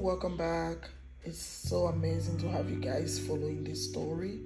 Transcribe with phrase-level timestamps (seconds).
[0.00, 0.90] welcome back.
[1.24, 4.40] It's so amazing to have you guys following this story.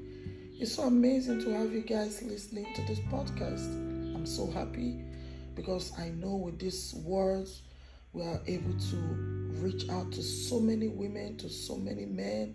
[0.60, 3.66] It's so amazing to have you guys listening to this podcast.
[4.14, 5.02] I'm so happy
[5.56, 7.62] because I know with these words
[8.12, 8.96] we are able to
[9.60, 12.54] reach out to so many women, to so many men.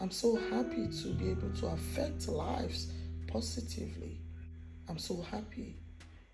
[0.00, 2.92] I'm so happy to be able to affect lives
[3.28, 4.20] positively.
[4.88, 5.76] I'm so happy.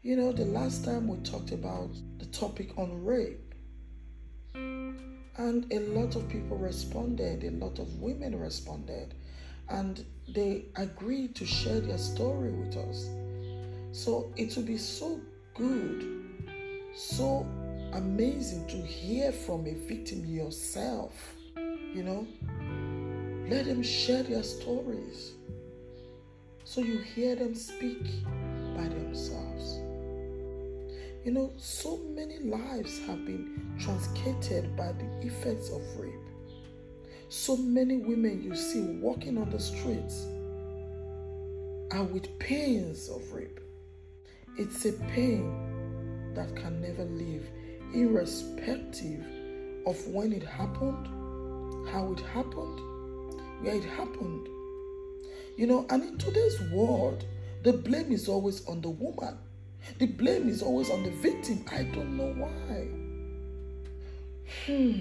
[0.00, 3.47] You know, the last time we talked about the topic on rape,
[5.38, 9.14] and a lot of people responded, a lot of women responded,
[9.68, 13.08] and they agreed to share their story with us.
[13.92, 15.20] So it will be so
[15.54, 16.06] good,
[16.94, 17.46] so
[17.92, 21.12] amazing to hear from a victim yourself.
[21.56, 22.26] You know,
[23.48, 25.32] let them share their stories
[26.64, 28.04] so you hear them speak
[28.76, 29.87] by themselves.
[31.28, 36.14] You know, so many lives have been truncated by the effects of rape.
[37.28, 40.24] So many women you see walking on the streets
[41.90, 43.60] are with pains of rape.
[44.56, 47.46] It's a pain that can never leave,
[47.92, 49.22] irrespective
[49.84, 51.08] of when it happened,
[51.90, 52.80] how it happened,
[53.60, 54.48] where it happened.
[55.58, 57.26] You know, and in today's world,
[57.64, 59.36] the blame is always on the woman.
[59.98, 61.64] The blame is always on the victim.
[61.72, 62.88] I don't know why.
[64.66, 65.00] Hmm.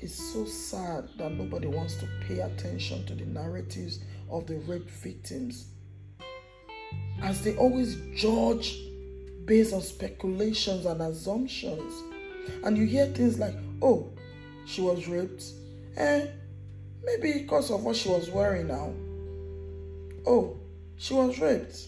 [0.00, 4.88] It's so sad that nobody wants to pay attention to the narratives of the rape
[4.90, 5.66] victims.
[7.22, 8.78] As they always judge
[9.46, 12.02] based on speculations and assumptions.
[12.64, 14.12] And you hear things like, oh,
[14.66, 15.44] she was raped.
[15.96, 16.26] Eh,
[17.02, 18.92] maybe because of what she was wearing now.
[20.26, 20.56] Oh,
[20.96, 21.78] she was raped.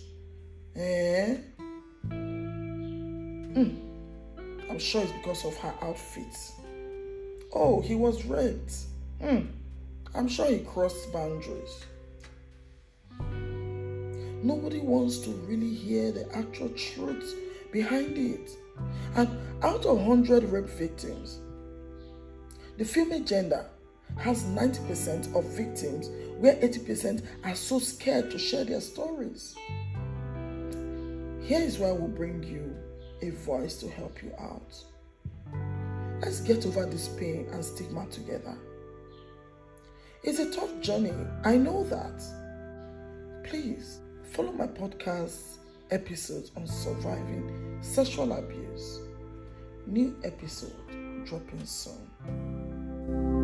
[0.74, 1.36] Eh?
[3.56, 3.74] Mm.
[4.68, 6.36] I'm sure it's because of her outfit.
[7.54, 8.74] Oh, he was raped.
[9.22, 9.48] Mm.
[10.14, 11.84] I'm sure he crossed boundaries.
[14.42, 17.34] Nobody wants to really hear the actual truth
[17.72, 18.50] behind it.
[19.14, 19.30] And
[19.62, 21.38] out of 100 rape victims,
[22.76, 23.64] the female gender
[24.18, 29.56] has 90% of victims, where 80% are so scared to share their stories.
[31.42, 32.76] Here is why we bring you
[33.22, 34.74] a voice to help you out.
[36.22, 38.56] Let's get over this pain and stigma together.
[40.22, 41.12] It's a tough journey,
[41.44, 42.22] I know that.
[43.44, 44.00] Please
[44.32, 45.58] follow my podcast
[45.90, 49.00] episodes on surviving sexual abuse.
[49.86, 50.74] New episode
[51.24, 53.35] dropping soon.